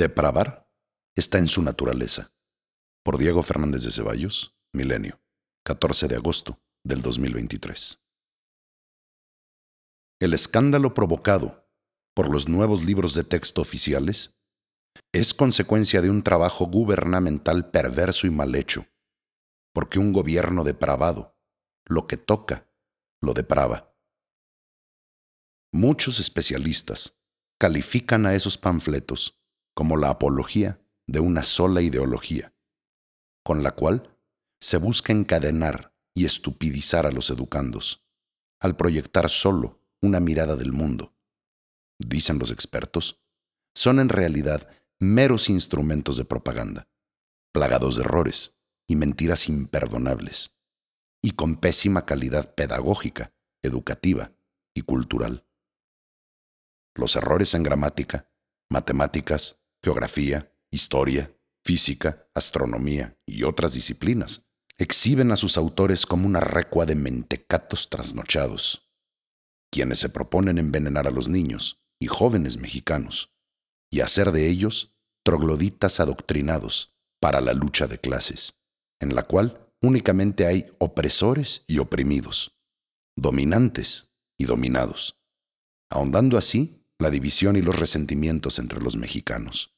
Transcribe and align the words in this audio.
Depravar 0.00 0.66
está 1.14 1.36
en 1.36 1.46
su 1.46 1.60
naturaleza. 1.60 2.34
Por 3.04 3.18
Diego 3.18 3.42
Fernández 3.42 3.82
de 3.82 3.92
Ceballos, 3.92 4.58
Milenio, 4.72 5.20
14 5.66 6.08
de 6.08 6.16
agosto 6.16 6.58
del 6.82 7.02
2023. 7.02 8.02
El 10.18 10.32
escándalo 10.32 10.94
provocado 10.94 11.70
por 12.14 12.30
los 12.30 12.48
nuevos 12.48 12.82
libros 12.82 13.12
de 13.12 13.24
texto 13.24 13.60
oficiales 13.60 14.40
es 15.12 15.34
consecuencia 15.34 16.00
de 16.00 16.08
un 16.08 16.22
trabajo 16.22 16.64
gubernamental 16.64 17.70
perverso 17.70 18.26
y 18.26 18.30
mal 18.30 18.54
hecho, 18.54 18.86
porque 19.74 19.98
un 19.98 20.14
gobierno 20.14 20.64
depravado, 20.64 21.38
lo 21.84 22.06
que 22.06 22.16
toca, 22.16 22.72
lo 23.20 23.34
deprava. 23.34 23.94
Muchos 25.74 26.20
especialistas 26.20 27.22
califican 27.58 28.24
a 28.24 28.34
esos 28.34 28.56
panfletos 28.56 29.39
como 29.80 29.96
la 29.96 30.10
apología 30.10 30.78
de 31.06 31.20
una 31.20 31.42
sola 31.42 31.80
ideología, 31.80 32.54
con 33.42 33.62
la 33.62 33.70
cual 33.74 34.14
se 34.60 34.76
busca 34.76 35.14
encadenar 35.14 35.96
y 36.12 36.26
estupidizar 36.26 37.06
a 37.06 37.10
los 37.10 37.30
educandos, 37.30 38.06
al 38.60 38.76
proyectar 38.76 39.30
solo 39.30 39.80
una 40.02 40.20
mirada 40.20 40.54
del 40.56 40.74
mundo. 40.74 41.16
Dicen 41.98 42.38
los 42.38 42.50
expertos, 42.50 43.24
son 43.74 44.00
en 44.00 44.10
realidad 44.10 44.68
meros 44.98 45.48
instrumentos 45.48 46.18
de 46.18 46.26
propaganda, 46.26 46.90
plagados 47.50 47.96
de 47.96 48.02
errores 48.02 48.60
y 48.86 48.96
mentiras 48.96 49.48
imperdonables, 49.48 50.60
y 51.22 51.30
con 51.30 51.56
pésima 51.56 52.04
calidad 52.04 52.54
pedagógica, 52.54 53.32
educativa 53.62 54.30
y 54.74 54.82
cultural. 54.82 55.46
Los 56.94 57.16
errores 57.16 57.54
en 57.54 57.62
gramática, 57.62 58.30
matemáticas, 58.68 59.59
geografía, 59.82 60.52
historia, 60.70 61.34
física, 61.64 62.28
astronomía 62.34 63.18
y 63.26 63.44
otras 63.44 63.74
disciplinas. 63.74 64.48
Exhiben 64.78 65.30
a 65.30 65.36
sus 65.36 65.58
autores 65.58 66.06
como 66.06 66.26
una 66.26 66.40
recua 66.40 66.86
de 66.86 66.94
mentecatos 66.94 67.90
trasnochados, 67.90 68.90
quienes 69.70 69.98
se 69.98 70.08
proponen 70.08 70.58
envenenar 70.58 71.06
a 71.06 71.10
los 71.10 71.28
niños 71.28 71.82
y 72.00 72.06
jóvenes 72.06 72.56
mexicanos 72.56 73.34
y 73.90 74.00
hacer 74.00 74.32
de 74.32 74.48
ellos 74.48 74.96
trogloditas 75.22 76.00
adoctrinados 76.00 76.96
para 77.20 77.40
la 77.42 77.52
lucha 77.52 77.86
de 77.86 77.98
clases, 77.98 78.62
en 79.00 79.14
la 79.14 79.24
cual 79.24 79.70
únicamente 79.82 80.46
hay 80.46 80.72
opresores 80.78 81.64
y 81.66 81.78
oprimidos, 81.78 82.56
dominantes 83.16 84.14
y 84.38 84.44
dominados, 84.44 85.20
ahondando 85.90 86.38
así 86.38 86.79
la 87.00 87.10
división 87.10 87.56
y 87.56 87.62
los 87.62 87.78
resentimientos 87.78 88.58
entre 88.58 88.80
los 88.80 88.96
mexicanos. 88.96 89.74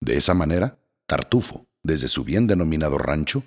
De 0.00 0.16
esa 0.16 0.34
manera, 0.34 0.78
Tartufo, 1.06 1.68
desde 1.82 2.08
su 2.08 2.24
bien 2.24 2.46
denominado 2.46 2.98
rancho, 2.98 3.44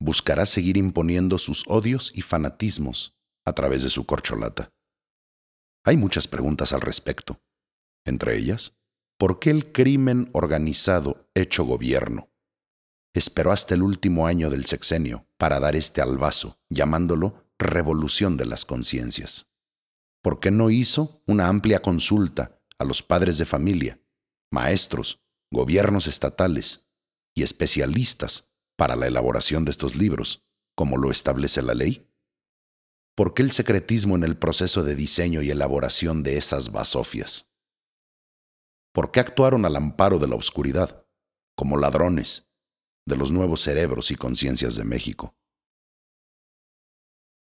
buscará 0.00 0.46
seguir 0.46 0.76
imponiendo 0.76 1.38
sus 1.38 1.64
odios 1.68 2.12
y 2.14 2.22
fanatismos 2.22 3.16
a 3.44 3.54
través 3.54 3.82
de 3.82 3.88
su 3.88 4.06
corcholata. 4.06 4.72
Hay 5.84 5.96
muchas 5.96 6.28
preguntas 6.28 6.72
al 6.72 6.80
respecto, 6.80 7.42
entre 8.04 8.36
ellas, 8.36 8.78
¿por 9.18 9.38
qué 9.38 9.50
el 9.50 9.72
crimen 9.72 10.28
organizado 10.32 11.28
hecho 11.34 11.64
gobierno 11.64 12.30
esperó 13.14 13.52
hasta 13.52 13.74
el 13.74 13.82
último 13.82 14.26
año 14.26 14.50
del 14.50 14.64
sexenio 14.66 15.26
para 15.38 15.60
dar 15.60 15.76
este 15.76 16.00
albazo, 16.00 16.60
llamándolo 16.68 17.46
revolución 17.58 18.36
de 18.36 18.46
las 18.46 18.64
conciencias? 18.64 19.51
¿Por 20.22 20.38
qué 20.38 20.52
no 20.52 20.70
hizo 20.70 21.20
una 21.26 21.48
amplia 21.48 21.82
consulta 21.82 22.62
a 22.78 22.84
los 22.84 23.02
padres 23.02 23.38
de 23.38 23.44
familia, 23.44 24.00
maestros, 24.52 25.26
gobiernos 25.50 26.06
estatales 26.06 26.92
y 27.34 27.42
especialistas 27.42 28.54
para 28.76 28.94
la 28.94 29.08
elaboración 29.08 29.64
de 29.64 29.72
estos 29.72 29.96
libros, 29.96 30.46
como 30.76 30.96
lo 30.96 31.10
establece 31.10 31.60
la 31.60 31.74
ley? 31.74 32.08
¿Por 33.16 33.34
qué 33.34 33.42
el 33.42 33.50
secretismo 33.50 34.14
en 34.14 34.22
el 34.22 34.38
proceso 34.38 34.84
de 34.84 34.94
diseño 34.94 35.42
y 35.42 35.50
elaboración 35.50 36.22
de 36.22 36.38
esas 36.38 36.70
basofias? 36.70 37.56
¿Por 38.94 39.10
qué 39.10 39.18
actuaron 39.18 39.64
al 39.64 39.74
amparo 39.74 40.20
de 40.20 40.28
la 40.28 40.36
oscuridad, 40.36 41.04
como 41.56 41.76
ladrones 41.76 42.52
de 43.06 43.16
los 43.16 43.32
nuevos 43.32 43.60
cerebros 43.60 44.12
y 44.12 44.14
conciencias 44.14 44.76
de 44.76 44.84
México? 44.84 45.36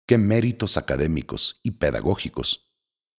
¿Qué 0.08 0.16
méritos 0.16 0.76
académicos 0.76 1.60
y 1.62 1.72
pedagógicos 1.72 2.69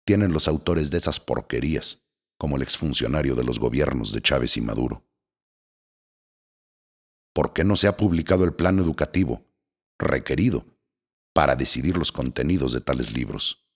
tienen 0.05 0.33
los 0.33 0.47
autores 0.47 0.91
de 0.91 0.97
esas 0.97 1.19
porquerías 1.19 2.07
como 2.37 2.55
el 2.55 2.63
exfuncionario 2.63 3.35
de 3.35 3.43
los 3.43 3.59
gobiernos 3.59 4.11
de 4.13 4.21
Chávez 4.21 4.57
y 4.57 4.61
Maduro? 4.61 5.05
¿Por 7.33 7.53
qué 7.53 7.63
no 7.63 7.75
se 7.75 7.87
ha 7.87 7.95
publicado 7.95 8.43
el 8.43 8.53
plan 8.53 8.79
educativo 8.79 9.45
requerido 9.97 10.65
para 11.33 11.55
decidir 11.55 11.97
los 11.97 12.11
contenidos 12.11 12.73
de 12.73 12.81
tales 12.81 13.13
libros? 13.13 13.69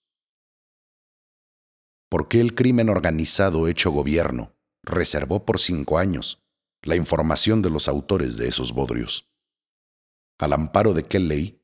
¿Por 2.08 2.28
qué 2.28 2.40
el 2.40 2.54
crimen 2.54 2.88
organizado 2.88 3.66
hecho 3.68 3.90
gobierno 3.90 4.54
reservó 4.82 5.44
por 5.44 5.58
cinco 5.58 5.98
años 5.98 6.44
la 6.82 6.96
información 6.96 7.62
de 7.62 7.70
los 7.70 7.88
autores 7.88 8.36
de 8.36 8.48
esos 8.48 8.72
bodrios? 8.72 9.32
¿Al 10.38 10.52
amparo 10.52 10.92
de 10.92 11.04
qué 11.04 11.18
ley 11.18 11.62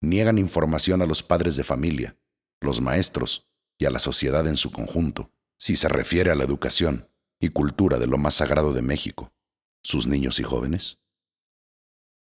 niegan 0.00 0.38
información 0.38 1.02
a 1.02 1.06
los 1.06 1.22
padres 1.22 1.56
de 1.56 1.64
familia, 1.64 2.16
los 2.60 2.80
maestros 2.80 3.49
y 3.80 3.86
a 3.86 3.90
la 3.90 3.98
sociedad 3.98 4.46
en 4.46 4.56
su 4.56 4.70
conjunto? 4.70 5.32
si 5.60 5.76
se 5.76 5.88
refiere 5.88 6.30
a 6.30 6.34
la 6.34 6.44
educación 6.44 7.10
y 7.38 7.50
cultura 7.50 7.98
de 7.98 8.06
lo 8.06 8.16
más 8.16 8.36
sagrado 8.36 8.72
de 8.72 8.80
México, 8.80 9.34
sus 9.82 10.06
niños 10.06 10.40
y 10.40 10.42
jóvenes? 10.42 11.04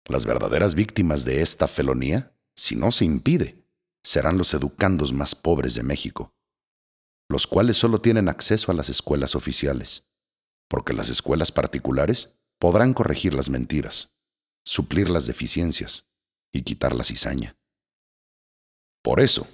Las 0.07 0.25
verdaderas 0.25 0.73
víctimas 0.73 1.25
de 1.25 1.41
esta 1.41 1.67
felonía, 1.67 2.33
si 2.55 2.77
no 2.77 2.93
se 2.93 3.03
impide, 3.03 3.67
serán 4.03 4.37
los 4.37 4.53
educandos 4.53 5.11
más 5.11 5.35
pobres 5.35 5.75
de 5.75 5.83
México, 5.83 6.33
los 7.27 7.45
cuales 7.45 7.75
solo 7.75 7.99
tienen 7.99 8.29
acceso 8.29 8.71
a 8.71 8.75
las 8.75 8.87
escuelas 8.87 9.35
oficiales, 9.35 10.13
porque 10.69 10.93
las 10.93 11.09
escuelas 11.09 11.51
particulares 11.51 12.39
podrán 12.57 12.93
corregir 12.93 13.33
las 13.33 13.49
mentiras, 13.49 14.17
suplir 14.63 15.09
las 15.09 15.25
deficiencias 15.25 16.13
y 16.53 16.61
quitar 16.61 16.95
la 16.95 17.03
cizaña. 17.03 17.57
Por 19.03 19.19
eso, 19.19 19.45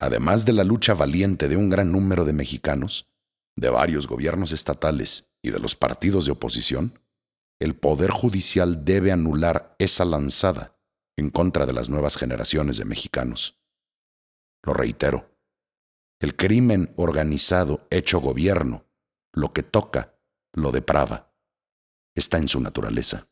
además 0.00 0.44
de 0.46 0.54
la 0.54 0.64
lucha 0.64 0.94
valiente 0.94 1.48
de 1.48 1.56
un 1.56 1.70
gran 1.70 1.92
número 1.92 2.24
de 2.24 2.32
mexicanos, 2.32 3.08
de 3.56 3.68
varios 3.68 4.06
gobiernos 4.06 4.52
estatales 4.52 5.34
y 5.42 5.50
de 5.50 5.60
los 5.60 5.76
partidos 5.76 6.24
de 6.24 6.32
oposición, 6.32 6.98
el 7.60 7.76
Poder 7.76 8.10
Judicial 8.10 8.84
debe 8.84 9.12
anular 9.12 9.76
esa 9.78 10.06
lanzada 10.06 10.78
en 11.16 11.28
contra 11.28 11.66
de 11.66 11.74
las 11.74 11.90
nuevas 11.90 12.16
generaciones 12.16 12.78
de 12.78 12.86
mexicanos. 12.86 13.60
Lo 14.62 14.72
reitero, 14.72 15.36
el 16.20 16.36
crimen 16.36 16.94
organizado 16.96 17.86
hecho 17.90 18.20
gobierno, 18.20 18.86
lo 19.32 19.52
que 19.52 19.62
toca, 19.62 20.18
lo 20.52 20.72
deprava, 20.72 21.34
está 22.14 22.38
en 22.38 22.48
su 22.48 22.60
naturaleza. 22.60 23.29